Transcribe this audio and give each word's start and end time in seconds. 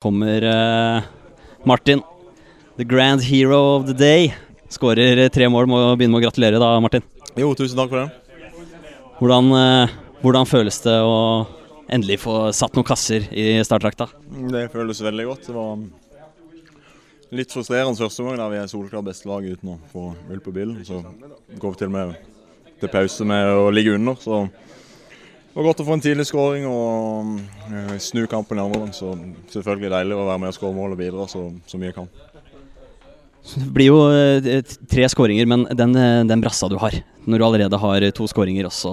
kommer 0.00 0.42
eh, 0.42 1.02
Martin, 1.64 2.02
the 2.76 2.84
grand 2.84 3.22
hero 3.22 3.76
of 3.76 3.86
the 3.86 3.94
day. 3.94 4.34
Skårer 4.68 5.28
tre 5.28 5.48
mål. 5.48 5.68
Må 5.68 5.80
begynne 5.98 6.14
med 6.14 6.22
å 6.22 6.24
gratulere, 6.24 6.60
da, 6.62 6.72
Martin. 6.80 7.04
Jo, 7.36 7.52
tusen 7.58 7.76
takk 7.76 7.92
for 7.92 8.00
det. 8.00 8.46
Hvordan, 9.18 9.50
eh, 9.58 9.92
hvordan 10.22 10.48
føles 10.48 10.80
det 10.86 10.96
å 11.04 11.18
endelig 11.92 12.20
få 12.22 12.36
satt 12.56 12.78
noen 12.78 12.88
kasser 12.88 13.26
i 13.28 13.58
startdrakta? 13.66 14.08
Det 14.54 14.70
føles 14.72 15.04
veldig 15.04 15.26
godt. 15.28 15.50
Det 15.50 15.58
var 15.58 15.84
litt 17.36 17.52
frustrerende 17.52 18.00
første 18.00 18.24
gang 18.24 18.40
der 18.40 18.54
vi 18.54 18.60
er 18.62 18.72
solklart 18.72 19.10
beste 19.10 19.28
lag 19.28 19.44
uten 19.44 19.74
å 19.74 19.78
få 19.92 20.06
ull 20.32 20.40
på 20.40 20.54
bilen. 20.56 20.80
Så 20.86 21.02
går 21.04 21.76
vi 21.76 21.82
til 21.82 21.90
og 21.92 21.96
med 21.98 22.16
til 22.80 22.88
pause 22.88 23.28
med 23.28 23.52
å 23.52 23.68
ligge 23.68 23.98
under. 24.00 24.16
Så 24.16 24.46
det 25.50 25.58
var 25.58 25.66
godt 25.66 25.80
å 25.82 25.84
få 25.88 25.96
en 25.96 26.02
tidlig 26.04 26.28
skåring 26.28 26.66
og 26.70 27.38
eh, 27.74 27.94
snu 27.98 28.22
kampen 28.30 28.60
i 28.60 28.62
andre 28.62 28.84
omgang. 28.84 28.92
Så 28.94 29.16
selvfølgelig 29.50 29.90
deilig 29.90 30.14
å 30.14 30.26
være 30.28 30.42
med 30.44 30.52
og 30.52 30.54
skåre 30.54 30.76
mål 30.76 30.94
og 30.94 31.00
bidra 31.00 31.26
så, 31.30 31.42
så 31.66 31.80
mye 31.80 31.90
jeg 31.90 31.96
kan. 31.96 32.10
Det 33.50 33.66
blir 33.74 33.90
jo 33.90 33.98
eh, 34.14 34.60
tre 34.86 35.08
skåringer, 35.10 35.48
men 35.50 35.66
den, 35.74 35.96
eh, 35.98 36.20
den 36.30 36.44
brassa 36.44 36.70
du 36.70 36.76
har, 36.78 36.94
når 37.26 37.42
du 37.42 37.46
allerede 37.48 37.80
har 37.82 38.06
to 38.14 38.28
skåringer, 38.30 38.68
og 38.70 38.76
så, 38.76 38.92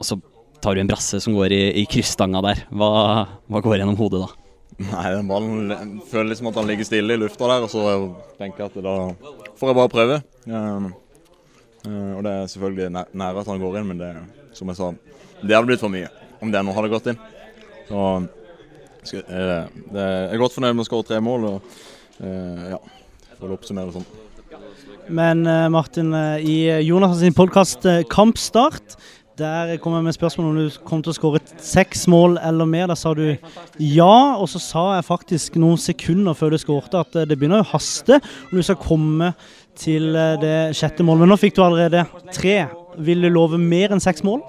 og 0.00 0.08
så 0.08 0.18
tar 0.64 0.74
du 0.74 0.82
en 0.82 0.90
brasse 0.90 1.22
som 1.22 1.36
går 1.36 1.54
i, 1.54 1.62
i 1.84 1.86
kryssstanga 1.94 2.42
der, 2.48 2.64
hva, 2.74 2.90
hva 3.46 3.62
går 3.62 3.78
gjennom 3.78 4.00
hodet 4.00 4.24
da? 4.24 4.32
Nei, 4.82 5.06
den 5.14 5.30
ballen 5.30 5.98
føler 6.10 6.32
liksom 6.32 6.50
at 6.50 6.58
han 6.58 6.66
ligger 6.66 6.90
stille 6.90 7.14
i 7.14 7.20
lufta 7.22 7.46
der, 7.52 7.68
og 7.68 7.70
så 7.70 7.86
tenker 8.40 8.64
jeg 8.64 8.72
at 8.72 8.82
da 8.82 8.98
får 9.54 9.70
jeg 9.70 9.78
bare 9.78 9.92
prøve. 9.92 10.20
Um, 10.50 10.90
uh, 10.90 11.03
og 11.84 12.22
det 12.24 12.32
er 12.32 12.46
selvfølgelig 12.48 12.90
næ- 12.94 13.10
nære 13.12 13.42
at 13.42 13.50
han 13.52 13.60
går 13.60 13.78
inn, 13.80 13.88
men 13.90 13.98
det, 14.00 14.12
som 14.56 14.70
jeg 14.70 14.78
sa, 14.78 14.90
det 15.42 15.52
hadde 15.56 15.68
blitt 15.68 15.82
for 15.84 15.92
mye 15.92 16.08
om 16.40 16.52
det 16.52 16.62
nå 16.64 16.72
hadde 16.76 16.92
gått 16.92 17.10
inn. 17.12 17.18
Så 17.88 18.00
det, 19.04 19.22
jeg 19.92 20.30
er 20.32 20.40
godt 20.40 20.56
fornøyd 20.56 20.76
med 20.76 20.84
å 20.84 20.88
skåre 20.88 21.08
tre 21.10 21.20
mål, 21.24 21.44
og 21.50 21.74
uh, 22.24 22.62
ja, 22.72 22.78
for 23.36 23.50
å 23.50 23.58
oppsummere 23.58 23.92
sånn. 23.92 24.06
Men 25.12 25.42
eh, 25.44 25.66
Martin, 25.68 26.14
eh, 26.16 26.46
i 26.48 26.54
Jonas 26.86 27.18
sin 27.20 27.34
podkast 27.36 27.84
Kampstart, 28.08 28.94
der 29.38 29.76
kom 29.82 29.96
jeg 29.96 30.04
med 30.06 30.14
spørsmål 30.14 30.46
om 30.50 30.58
du 30.58 30.76
kom 30.86 31.00
til 31.02 31.10
å 31.10 31.16
skåre 31.16 31.40
seks 31.58 32.04
mål 32.10 32.36
eller 32.38 32.68
mer. 32.70 32.86
Da 32.90 32.96
sa 32.98 33.10
du 33.16 33.24
ja, 33.82 34.16
og 34.38 34.46
så 34.52 34.60
sa 34.62 34.84
jeg 34.94 35.06
faktisk 35.08 35.58
noen 35.58 35.80
sekunder 35.80 36.36
før 36.38 36.54
du 36.54 36.60
skårte 36.62 37.00
at 37.02 37.18
eh, 37.18 37.26
det 37.26 37.38
begynner 37.40 37.64
å 37.64 37.70
haste 37.74 38.20
om 38.20 38.54
du 38.54 38.62
skal 38.62 38.78
komme 38.78 39.32
til 39.78 40.14
eh, 40.14 40.36
det 40.42 40.56
sjette 40.78 41.06
målet. 41.06 41.24
Men 41.24 41.34
nå 41.34 41.40
fikk 41.40 41.58
du 41.58 41.64
allerede 41.66 42.04
tre. 42.30 42.60
Vil 43.02 43.26
du 43.26 43.30
love 43.32 43.58
mer 43.58 43.94
enn 43.94 44.02
seks 44.02 44.22
mål? 44.26 44.44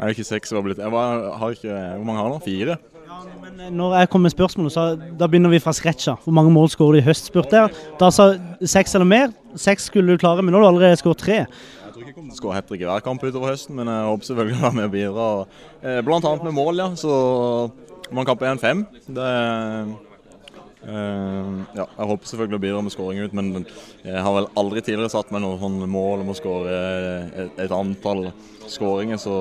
Jeg 0.00 0.06
er 0.06 0.14
ikke 0.14 0.24
seks, 0.24 0.54
hvor 0.56 0.64
mange 0.64 2.22
har 2.22 2.30
han? 2.30 2.40
Fire? 2.40 2.78
Men 3.40 3.60
eh, 3.60 3.72
når 3.74 3.96
jeg 3.98 4.10
kom 4.12 4.24
med 4.24 4.34
spørsmålet, 4.34 4.74
så 4.74 4.86
da 5.18 5.28
begynner 5.30 5.52
vi 5.52 5.62
fra 5.62 5.74
scratcha. 5.76 6.16
Hvor 6.24 6.36
mange 6.36 6.52
mål 6.54 6.70
skåret 6.72 6.98
du 6.98 7.02
i 7.02 7.06
høst, 7.06 7.30
spurte 7.30 7.62
jeg. 7.62 7.84
Da 8.00 8.10
sa 8.14 8.32
seks 8.62 8.96
eller 8.98 9.08
mer. 9.08 9.30
Seks 9.58 9.90
skulle 9.90 10.14
du 10.14 10.22
klare, 10.22 10.42
men 10.42 10.54
nå 10.54 10.60
har 10.60 10.68
du 10.68 10.72
allerede 10.74 11.00
skåret 11.00 11.22
tre. 11.22 11.38
Jeg 11.44 11.94
tror 11.94 12.02
ikke 12.02 12.12
jeg 12.12 12.18
kommer 12.18 12.30
til 12.30 12.38
å 12.38 12.42
skåre 12.42 12.58
hat 12.58 12.68
trick 12.70 12.84
i 12.84 12.90
hver 12.90 13.06
kamp 13.06 13.24
utover 13.24 13.52
høsten, 13.52 13.76
men 13.78 13.90
jeg 13.90 14.10
håper 14.10 14.30
selvfølgelig 14.30 14.58
å 14.58 14.66
være 14.66 14.78
med 14.78 14.88
og 14.88 14.94
bidra. 14.94 15.30
Bl.a. 15.80 16.04
Blant 16.06 16.30
annet 16.30 16.46
med 16.48 16.56
mål, 16.60 16.84
ja. 16.84 16.92
Så 17.00 17.16
man 18.10 18.30
er 18.30 18.52
en 18.52 18.62
fem. 18.62 18.86
Det 19.06 19.32
Uh, 20.80 21.60
ja, 21.76 21.84
jeg 21.84 22.06
håper 22.08 22.28
selvfølgelig 22.30 22.56
å 22.56 22.62
bidra 22.62 22.78
med 22.80 22.92
skåring 22.94 23.18
ut, 23.20 23.34
men 23.36 23.66
jeg 24.00 24.22
har 24.24 24.32
vel 24.32 24.46
aldri 24.56 24.80
tidligere 24.80 25.12
satt 25.12 25.28
meg 25.34 25.42
noe 25.44 25.58
sånn 25.60 25.76
mål 25.92 26.22
om 26.22 26.30
å 26.32 26.36
skåre 26.38 26.78
et, 27.36 27.58
et 27.66 27.74
antall 27.76 28.30
skåringer, 28.64 29.20
så 29.20 29.34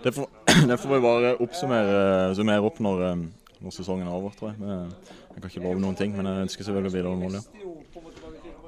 det 0.00 0.14
får, 0.16 0.30
det 0.70 0.78
får 0.80 0.94
vi 0.94 1.00
bare 1.04 1.34
oppsummere 1.42 2.34
summere 2.38 2.64
opp 2.66 2.80
når, 2.84 3.02
eh, 3.10 3.24
når 3.64 3.74
sesongen 3.76 4.08
er 4.08 4.14
over, 4.16 4.34
tror 4.38 4.52
jeg. 4.52 4.60
Men 4.62 4.92
Jeg 5.30 5.42
kan 5.44 5.50
ikke 5.52 5.62
love 5.62 5.80
noen 5.82 5.96
ting, 5.98 6.14
men 6.16 6.26
jeg 6.26 6.46
ønsker 6.48 6.66
selvfølgelig 6.66 6.90
å 6.90 6.96
bidra 6.98 7.10
med 7.14 7.22
mål, 7.24 7.38
ja. 7.38 7.66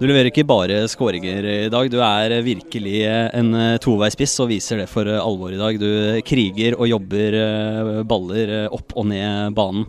Du 0.01 0.07
leverer 0.09 0.31
ikke 0.31 0.45
bare 0.49 0.79
skåringer 0.91 1.47
i 1.47 1.69
dag, 1.71 1.89
du 1.93 1.99
er 2.03 2.33
virkelig 2.43 2.95
en 3.39 3.53
eh, 3.55 3.77
toveispiss 3.83 4.35
og 4.43 4.49
viser 4.51 4.81
det 4.83 4.89
for 4.91 5.07
eh, 5.07 5.21
alvor 5.21 5.53
i 5.55 5.61
dag. 5.61 5.79
Du 5.79 6.23
kriger 6.27 6.75
og 6.79 6.89
jobber 6.91 7.37
eh, 7.39 7.91
baller 8.09 8.55
eh, 8.65 8.69
opp 8.73 8.97
og 8.99 9.07
ned 9.13 9.55
banen. 9.59 9.87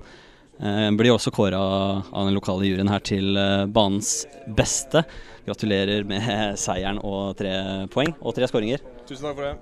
Eh, 0.61 0.89
Blir 0.99 1.15
også 1.15 1.33
kåra 1.33 1.61
av 2.03 2.27
den 2.27 2.35
lokale 2.37 2.67
juryen 2.67 2.91
her 2.91 3.01
til 3.05 3.37
eh, 3.39 3.65
banens 3.73 4.27
beste. 4.53 5.05
Gratulerer 5.47 6.05
med 6.07 6.59
seieren 6.61 7.01
og 7.03 7.33
tre 7.39 7.55
poeng 7.93 8.13
og 8.21 8.35
tre 8.37 8.47
skåringer. 8.51 8.83
Tusen 9.07 9.25
takk 9.29 9.39
for 9.39 9.47
det. 9.49 9.55